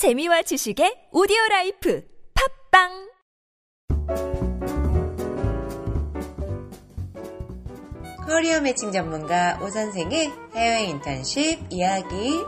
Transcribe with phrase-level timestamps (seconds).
[0.00, 2.02] 재미와 지식의 오디오 life
[2.72, 2.88] 팟빵
[8.26, 12.42] career matching 전문가 오 선생의 해외 인턴십 이야기.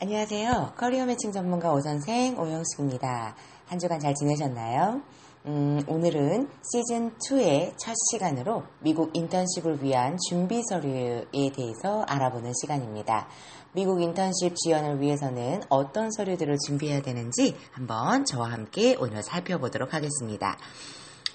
[0.00, 0.72] 안녕하세요.
[0.78, 3.36] career matching 전문가 오 선생 오영숙입니다.
[3.66, 5.02] 한 주간 잘 지내셨나요?
[5.48, 13.28] 음, 오늘은 시즌2의 첫 시간으로 미국 인턴십을 위한 준비 서류에 대해서 알아보는 시간입니다.
[13.72, 20.58] 미국 인턴십 지원을 위해서는 어떤 서류들을 준비해야 되는지 한번 저와 함께 오늘 살펴보도록 하겠습니다.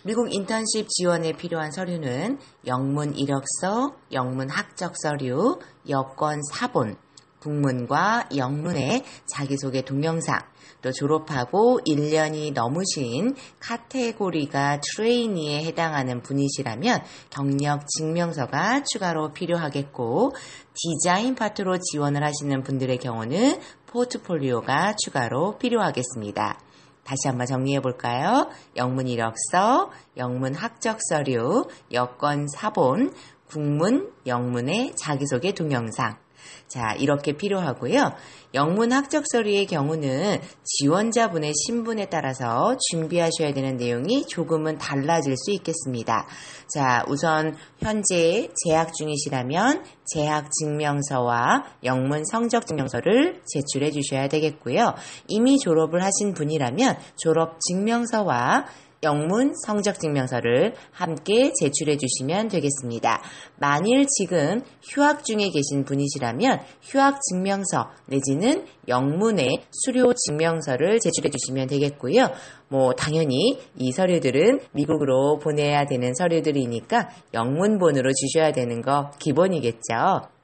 [0.04, 6.98] 미국 인턴십 지원에 필요한 서류는 영문 이력서, 영문 학적 서류, 여권 사본,
[7.42, 10.40] 국문과 영문의 자기소개 동영상,
[10.82, 20.34] 또 졸업하고 1년이 넘으신 카테고리가 트레이니에 해당하는 분이시라면 경력 증명서가 추가로 필요하겠고,
[20.74, 26.60] 디자인 파트로 지원을 하시는 분들의 경우는 포트폴리오가 추가로 필요하겠습니다.
[27.04, 28.50] 다시 한번 정리해 볼까요?
[28.76, 33.14] 영문 이력서, 영문 학적 서류, 여권 사본,
[33.48, 36.21] 국문, 영문의 자기소개 동영상,
[36.68, 38.14] 자, 이렇게 필요하고요.
[38.54, 46.28] 영문 학적 서류의 경우는 지원자분의 신분에 따라서 준비하셔야 되는 내용이 조금은 달라질 수 있겠습니다.
[46.68, 54.94] 자, 우선 현재 재학 중이시라면 재학 증명서와 영문 성적 증명서를 제출해 주셔야 되겠고요.
[55.28, 58.66] 이미 졸업을 하신 분이라면 졸업 증명서와
[59.04, 63.22] 영문 성적 증명서를 함께 제출해 주시면 되겠습니다.
[63.58, 72.30] 만일 지금 휴학 중에 계신 분이시라면 휴학 증명서 내지는 영문의 수료 증명서를 제출해 주시면 되겠고요.
[72.68, 80.41] 뭐 당연히 이 서류들은 미국으로 보내야 되는 서류들이니까 영문본으로 주셔야 되는 거 기본이겠죠.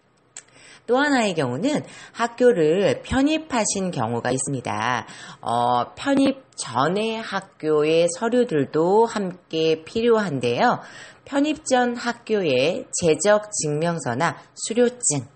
[0.88, 5.06] 또 하나의 경우는 학교를 편입하신 경우가 있습니다.
[5.42, 10.80] 어, 편입 전의 학교의 서류들도 함께 필요한데요.
[11.26, 15.28] 편입 전 학교의 재적 증명서나 수료증,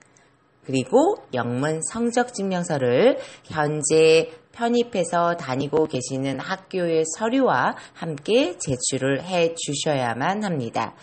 [0.66, 10.96] 그리고 영문 성적 증명서를 현재 편입해서 다니고 계시는 학교의 서류와 함께 제출을 해 주셔야만 합니다.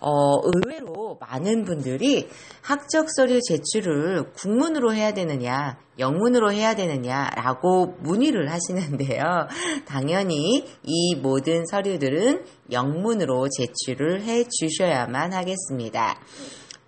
[0.00, 2.28] 어, 의외로 많은 분들이
[2.62, 9.22] 학적 서류 제출을 국문으로 해야 되느냐, 영문으로 해야 되느냐라고 문의를 하시는데요.
[9.86, 16.20] 당연히 이 모든 서류들은 영문으로 제출을 해 주셔야만 하겠습니다.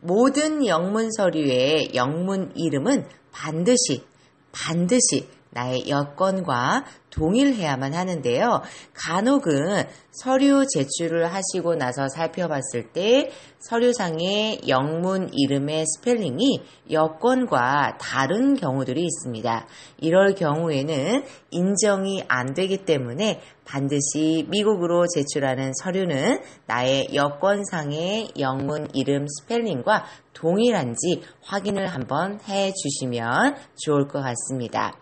[0.01, 4.05] 모든 영문 서류의 영문 이름은 반드시,
[4.53, 8.61] 반드시 나의 여권과 동일해야만 하는데요.
[8.93, 13.31] 간혹은 서류 제출을 하시고 나서 살펴봤을 때
[13.61, 19.67] 서류상의 영문 이름의 스펠링이 여권과 다른 경우들이 있습니다.
[19.99, 30.05] 이럴 경우에는 인정이 안 되기 때문에 반드시 미국으로 제출하는 서류는 나의 여건상의 영문 이름 스펠링과
[30.35, 34.93] 동일한지 확인을 한번 해 주시면 좋을 것 같습니다.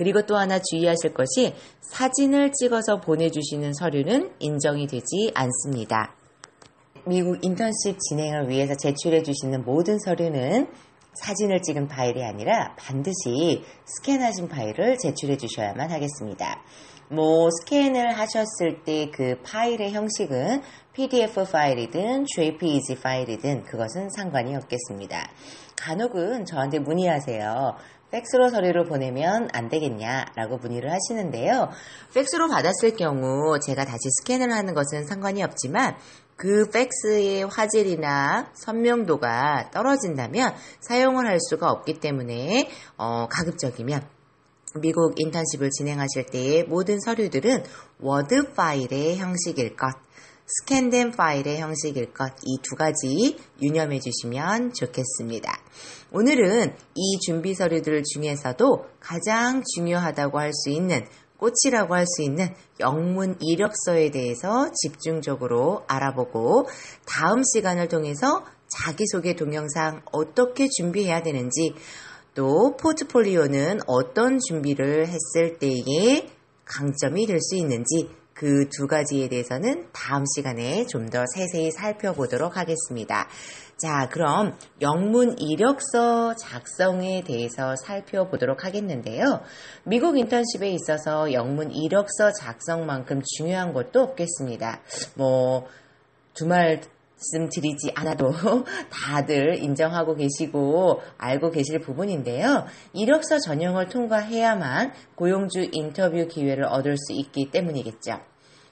[0.00, 1.52] 그리고 또 하나 주의하실 것이
[1.82, 6.16] 사진을 찍어서 보내주시는 서류는 인정이 되지 않습니다.
[7.04, 10.68] 미국 인턴십 진행을 위해서 제출해 주시는 모든 서류는
[11.12, 16.62] 사진을 찍은 파일이 아니라 반드시 스캔하신 파일을 제출해 주셔야만 하겠습니다.
[17.10, 20.62] 뭐 스캔을 하셨을 때 그 파일의 형식은
[20.94, 25.30] PDF 파일이든 JPEG 파일이든 그것은 상관이 없겠습니다.
[25.76, 27.76] 간혹은 저한테 문의하세요.
[28.10, 31.70] 팩스로 서류를 보내면 안 되겠냐라고 문의를 하시는데요.
[32.14, 35.96] 팩스로 받았을 경우 제가 다시 스캔을 하는 것은 상관이 없지만
[36.36, 44.02] 그 팩스의 화질이나 선명도가 떨어진다면 사용을 할 수가 없기 때문에 어, 가급적이면
[44.76, 47.64] 미국 인턴십을 진행하실 때의 모든 서류들은
[47.98, 49.88] 워드 파일의 형식일 것,
[50.58, 55.60] 스캔된 파일의 형식일 것, 이 두 가지 유념해 주시면 좋겠습니다.
[56.12, 63.36] 오늘은 이 준비 서류들 중에서도 가장 중요하다고 할 수 있는 꽃이라고 할 수 있는 영문
[63.40, 66.68] 이력서에 대해서 집중적으로 알아보고
[67.06, 71.74] 다음 시간을 통해서 자기소개 동영상 어떻게 준비해야 되는지
[72.34, 76.28] 또 포트폴리오는 어떤 준비를 했을 때에
[76.64, 78.10] 강점이 될 수 있는지
[78.40, 83.28] 그 두 가지에 대해서는 다음 시간에 좀 더 세세히 살펴보도록 하겠습니다.
[83.76, 89.40] 자, 그럼 영문 이력서 작성에 대해서 살펴보도록 하겠는데요.
[89.84, 94.80] 미국 인턴십에 있어서 영문 이력서 작성만큼 중요한 것도 없겠습니다.
[95.16, 95.66] 뭐,
[96.34, 96.80] 두말
[97.20, 98.32] 말씀드리지 않아도
[98.90, 102.66] 다들 인정하고 계시고 알고 계실 부분인데요.
[102.92, 108.20] 이력서 전형을 통과해야만 고용주 인터뷰 기회를 얻을 수 있기 때문이겠죠.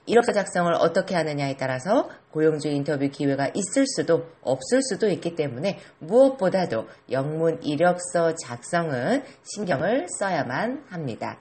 [0.06, 6.86] 이력서 작성을 어떻게 하느냐에 따라서 고용주 인터뷰 기회가 있을 수도 없을 수도 있기 때문에 무엇보다도
[7.10, 11.40] 영문 이력서 작성은 신경을 써야만 합니다.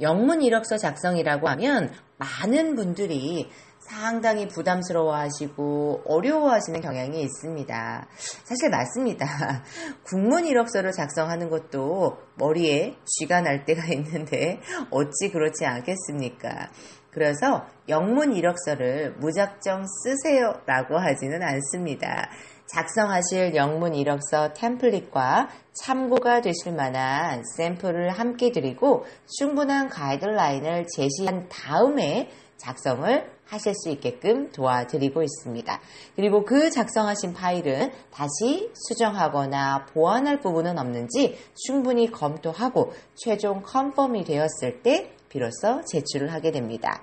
[0.00, 3.50] 영문 이력서 작성이라고 하면 많은 분들이
[3.88, 8.08] 상당히 부담스러워 하시고 어려워하시는 경향이 있습니다.
[8.44, 9.26] 사실 맞습니다.
[10.04, 14.60] 국문 이력서를 작성하는 것도 머리에 쥐가 날 때가 있는데
[14.90, 16.70] 어찌 그렇지 않겠습니까?
[17.10, 22.28] 그래서 영문 이력서를 무작정 쓰세요라고 하지는 않습니다.
[22.66, 29.04] 작성하실 영문 이력서 템플릿과 참고가 되실 만한 샘플을 함께 드리고
[29.38, 35.80] 충분한 가이드라인을 제시한 다음에 작성을 하실 수 있게끔 도와드리고 있습니다.
[36.16, 45.10] 그리고 그 작성하신 파일은 다시 수정하거나 보완할 부분은 없는지 충분히 검토하고 최종 confirm이 되었을 때
[45.28, 47.02] 비로소 제출을 하게 됩니다.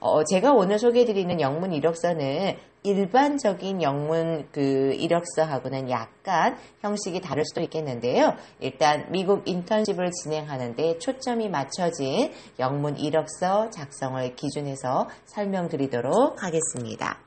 [0.00, 8.34] 어, 제가 오늘 소개해드리는 영문 이력서는 일반적인 영문 그 이력서하고는 약간 형식이 다를 수도 있겠는데요.
[8.58, 17.18] 일단 미국 인턴십을 진행하는데 초점이 맞춰진 영문 이력서 작성을 기준해서 설명드리도록 하겠습니다.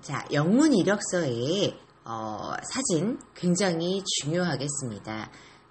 [0.00, 5.30] 자, 영문 이력서의 어, 사진 굉장히 중요하겠습니다.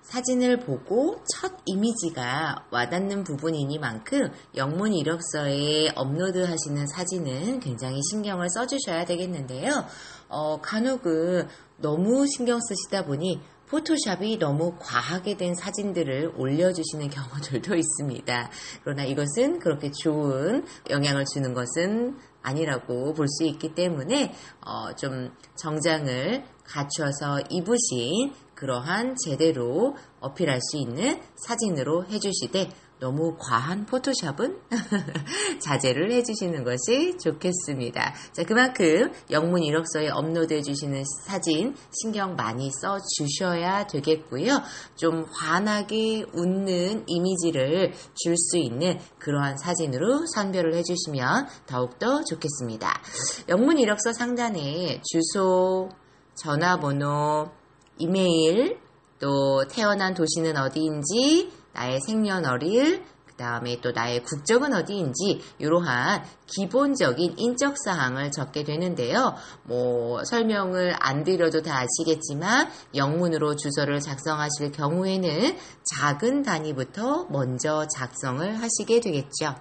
[0.10, 9.86] 사진을 보고 첫 이미지가 와닿는 부분이니만큼 영문 이력서에 업로드 하시는 사진은 굉장히 신경을 써주셔야 되겠는데요.
[10.28, 11.48] 어, 간혹은
[11.78, 13.40] 너무 신경 쓰시다 보니
[13.70, 18.50] 포토샵이 너무 과하게 된 사진들을 올려주시는 경우들도 있습니다.
[18.84, 24.34] 그러나 이것은 그렇게 좋은 영향을 주는 것은 아니라고 볼 수 있기 때문에
[24.66, 32.70] 어, 좀 정장을 갖춰서 입으신 그러한 제대로 어필할 수 있는 사진으로 해주시되
[33.00, 34.60] 너무 과한 포토샵은
[35.64, 38.14] 자제를 해주시는 것이 좋겠습니다.
[38.34, 44.62] 자, 그만큼 영문 이력서에 업로드해 주시는 사진 신경 많이 써 주셔야 되겠고요.
[44.98, 53.02] 좀 환하게 웃는 이미지를 줄 수 있는 그러한 사진으로 선별을 해 주시면 더욱더 좋겠습니다.
[53.50, 55.90] 영문 이력서 상단에 주소,
[56.36, 57.52] 전화번호,
[58.00, 58.80] 이메일,
[59.20, 67.76] 또 태어난 도시는 어디인지, 나의 생년월일, 그 다음에 또 나의 국적은 어디인지 이러한 기본적인 인적
[67.86, 69.36] 사항을 적게 되는데요.
[69.64, 75.58] 뭐 설명을 안 드려도 다 아시겠지만 영문으로 주소를 작성하실 경우에는
[75.96, 79.56] 작은 단위부터 먼저 작성을 하시게 되겠죠.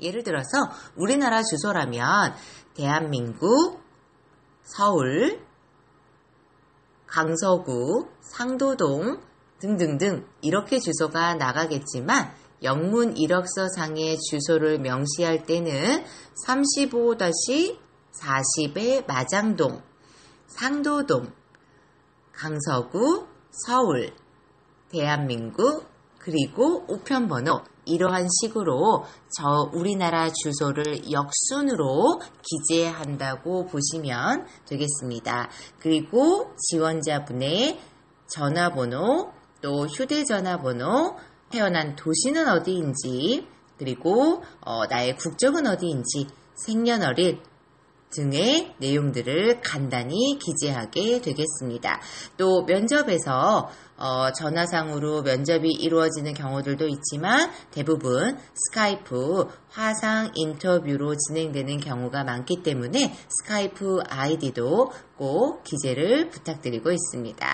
[0.00, 2.34] 예를 들어서 우리나라 주소라면
[2.74, 3.80] 대한민국
[4.62, 5.45] 서울
[7.16, 9.18] 강서구, 상도동
[9.58, 12.30] 등등등 이렇게 주소가 나가겠지만
[12.62, 16.04] 영문 이력서 상의 주소를 명시할 때는
[16.46, 19.80] 35-40의 마장동,
[20.48, 21.32] 상도동,
[22.32, 24.12] 강서구, 서울,
[24.90, 25.86] 대한민국,
[26.18, 35.48] 그리고 우편번호 이러한 식으로 저 우리나라 주소를 역순으로 기재한다고 보시면 되겠습니다.
[35.78, 37.78] 그리고 지원자분의
[38.26, 41.16] 전화번호, 또 휴대전화번호,
[41.50, 43.46] 태어난 도시는 어디인지,
[43.78, 47.40] 그리고 어, 나의 국적은 어디인지, 생년월일,
[48.10, 52.00] 등의 내용들을 간단히 기재하게 되겠습니다.
[52.36, 62.62] 또 면접에서 어, 전화상으로 면접이 이루어지는 경우들도 있지만 대부분 스카이프 화상 인터뷰로 진행되는 경우가 많기
[62.62, 67.46] 때문에 스카이프 아이디도 꼭 기재를 부탁드리고 있습니다.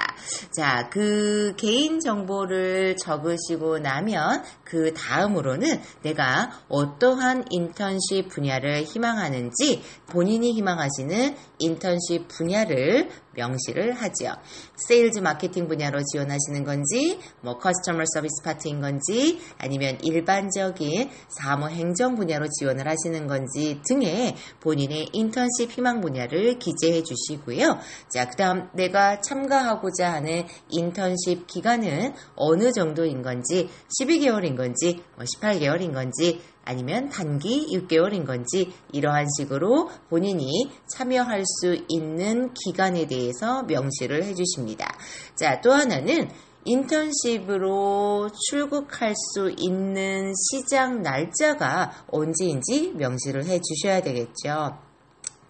[0.57, 11.37] 자, 그 개인 정보를 적으시고 나면 그 다음으로는 내가 어떠한 인턴십 분야를 희망하는지 본인이 희망하시는
[11.59, 14.35] 인턴십 분야를 명시를 하지요.
[14.77, 22.47] 세일즈 마케팅 분야로 지원하시는 건지, 뭐 customer service 파트인 건지, 아니면 일반적인 사무 행정 분야로
[22.49, 27.79] 지원을 하시는 건지 등의 본인의 인턴십 희망 분야를 기재해 주시고요.
[28.11, 33.69] 자, 그 다음 내가 참가하고자 하는 인턴십 기간은 어느 정도인 건지,
[34.01, 42.53] 12개월인 건지, 뭐 18개월인 건지, 아니면 단기 6개월인 건지 이러한 식으로 본인이 참여할 수 있는
[42.55, 44.97] 기간에 대해서 명시를 해주십니다.
[45.35, 46.29] 자, 또 하나는
[46.65, 54.92] 인턴십으로 출국할 수 있는 시작 날짜가 언제인지 명시를 해 주셔야 되겠죠.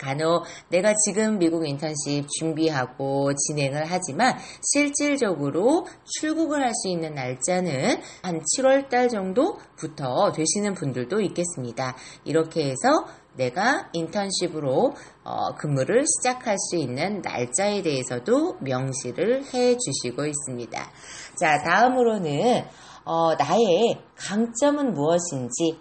[0.02, 8.40] 간혹 내가 지금 미국 인턴십 준비하고 진행을 하지만 실질적으로 출국을 할 수 있는 날짜는 한
[8.40, 11.96] 7월 달 정도부터 되시는 분들도 있겠습니다.
[12.24, 14.94] 이렇게 해서 내가 인턴십으로
[15.24, 20.90] 어, 근무를 시작할 수 있는 날짜에 대해서도 명시를 해 주시고 있습니다.
[21.38, 22.64] 자, 다음으로는
[23.04, 25.78] 어, 나의 강점은 무엇인지,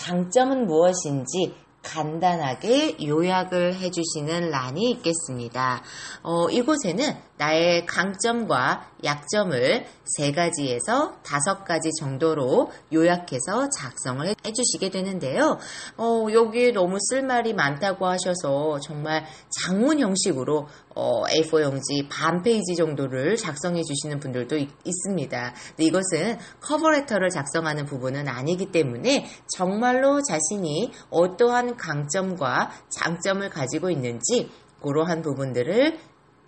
[0.00, 5.82] 장점은 무엇인지 간단하게 요약을 해주시는 란이 있겠습니다.
[6.22, 15.58] 어, 이곳에는 나의 강점과 약점을 세 가지에서 다섯 가지 정도로 요약해서 작성을 해주시게 되는데요.
[15.96, 19.24] 어, 여기에 너무 쓸 말이 많다고 하셔서 정말
[19.60, 24.68] 장문 형식으로 어, A4 용지 반 페이지 정도를 작성해 주시는 분들도 있,
[25.04, 34.50] 습니다 이것은 커버레터를 작성하는 부분은 아니기 때문에 정말로 자신이 어떠한 강점과 장점을 가지고 있는지
[34.82, 35.98] 그러한 부분들을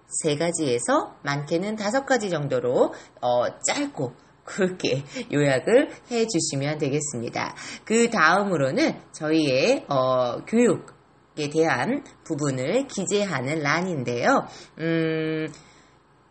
[0.06, 7.54] 세 가지에서 많게는 다섯 가지 정도로 어, 짧고 굵게 요약을 해 주시면 되겠습니다.
[7.84, 14.46] 그 다음으로는 저희의 어, 교육에 대한 부분을 기재하는 란인데요.
[14.78, 15.48] 음,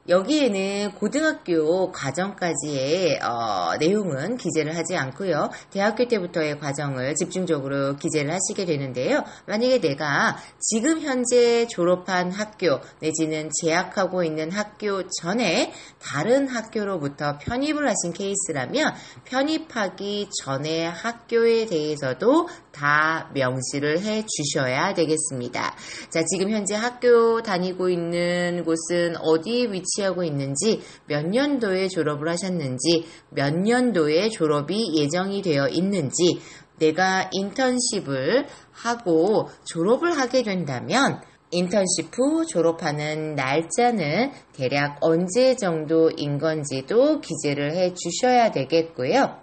[0.10, 5.50] 여기에는 고등학교 과정까지의 어, 내용은 기재를 하지 않고요.
[5.72, 9.24] 대학교 때부터의 과정을 집중적으로 기재를 하시게 되는데요.
[9.46, 18.12] 만약에 내가 지금 현재 졸업한 학교 내지는 재학하고 있는 학교 전에 다른 학교로부터 편입을 하신
[18.14, 18.94] 케이스라면
[19.24, 25.75] 편입하기 전에 학교에 대해서도 다 명시를 해 주셔야 되겠습니다.
[26.10, 33.56] 자, 지금 현재 학교 다니고 있는 곳은 어디 위치하고 있는지, 몇 년도에 졸업을 하셨는지, 몇
[33.56, 36.42] 년도에 졸업이 예정이 되어 있는지,
[36.80, 47.75] 내가 인턴십을 하고 졸업을 하게 된다면, 인턴십 후 졸업하는 날짜는 대략 언제 정도인 건지도 기재를
[47.75, 49.38] 해 주셔야 되겠고요.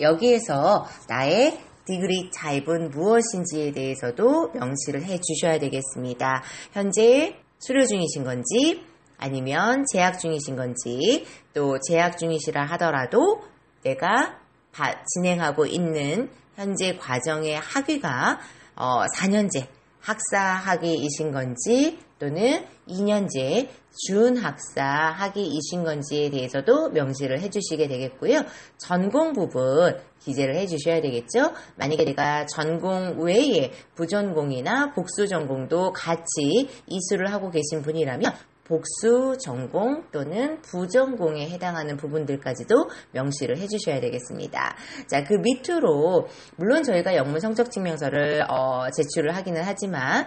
[0.00, 6.42] 여기에서 나의 디그리 타입은 무엇인지에 대해서도 명시를 해 주셔야 되겠습니다.
[6.72, 8.84] 현재 수료 중이신 건지
[9.18, 13.42] 아니면 재학 중이신 건지 또 재학 중이시라 하더라도
[13.82, 14.38] 내가
[15.14, 18.40] 진행하고 있는 현재 과정의 학위가
[18.76, 19.66] 어, 4년제
[20.04, 23.68] 학사 학위이신 건지 또는 2년제
[24.06, 28.44] 준학사 학위이신 건지에 대해서도 명시를 해주시게 되겠고요.
[28.76, 31.54] 전공 부분 기재를 해주셔야 되겠죠.
[31.76, 38.30] 만약에 내가 전공 외에 부전공이나 복수 전공도 같이 이수를 하고 계신 분이라면
[38.64, 44.76] 복수 전공 또는 부전공에 해당하는 부분들까지도 명시를 해주셔야 되겠습니다.
[45.06, 50.26] 자, 그 밑으로 물론 저희가 영문 성적 증명서를 어, 제출을 하기는 하지만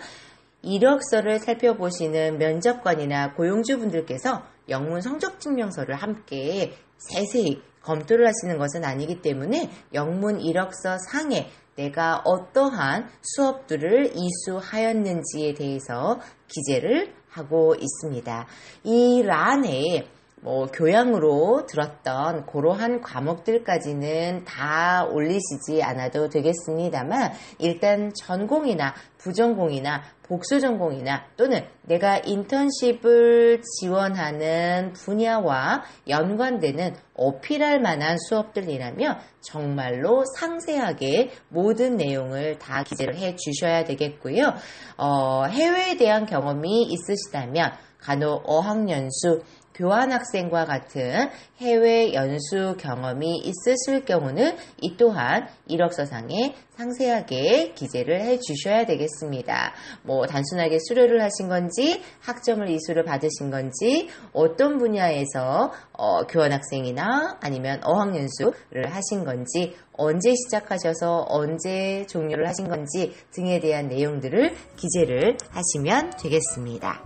[0.62, 10.42] 이력서를 살펴보시는 면접관이나 고용주분들께서 영문 성적 증명서를 함께 세세히 검토를 하시는 것은 아니기 때문에 영문
[10.42, 18.48] 이력서 상에 내가 어떠한 수업들을 이수하였는지에 대해서 기재를 하고 있습니다.
[18.84, 20.08] 이 란에
[20.42, 31.66] 뭐 교양으로 들었던 그러한 과목들까지는 다 올리시지 않아도 되겠습니다만 일단 전공이나 부전공이나 복수 전공이나 또는
[31.84, 43.36] 내가 인턴십을 지원하는 분야와 연관되는 어필할 만한 수업들이라면 정말로 상세하게 모든 내용을 다 기재를 해
[43.36, 44.54] 주셔야 되겠고요.
[44.98, 49.42] 어, 해외에 대한 경험이 있으시다면 간혹 어학연수
[49.78, 51.30] 교환학생과 같은
[51.60, 59.74] 해외 연수 경험이 있으실 경우는 이 또한 이력서상에 상세하게 기재를 해 주셔야 되겠습니다.
[60.04, 68.94] 뭐 단순하게 수료를 하신 건지 학점을 이수를 받으신 건지 어떤 분야에서 어, 교환학생이나 아니면 어학연수를
[68.94, 77.04] 하신 건지 언제 시작하셔서 언제 종료를 하신 건지 등에 대한 내용들을 기재를 하시면 되겠습니다.